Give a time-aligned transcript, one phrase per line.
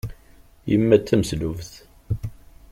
[0.71, 1.71] Yemma d tameslubt.